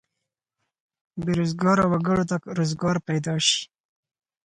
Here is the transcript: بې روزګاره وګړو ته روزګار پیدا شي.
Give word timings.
بې 1.23 1.31
روزګاره 1.39 1.85
وګړو 1.87 2.23
ته 2.29 2.35
روزګار 2.57 2.95
پیدا 3.07 3.35
شي. 3.47 3.61